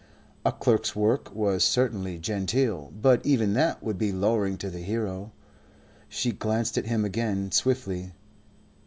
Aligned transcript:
A 0.43 0.51
clerk's 0.51 0.95
work 0.95 1.31
was 1.31 1.63
certainly 1.63 2.17
genteel; 2.17 2.91
but 2.99 3.23
even 3.23 3.53
that 3.53 3.83
would 3.83 3.99
be 3.99 4.11
lowering 4.11 4.57
to 4.57 4.71
the 4.71 4.79
hero. 4.81 5.31
She 6.09 6.31
glanced 6.31 6.75
at 6.75 6.87
him 6.87 7.05
again, 7.05 7.51
swiftly. 7.51 8.11